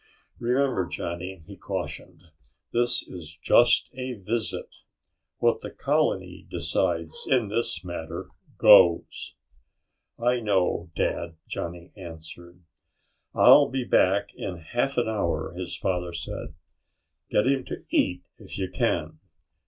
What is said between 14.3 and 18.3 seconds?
in half an hour," his father said. "Get him to eat,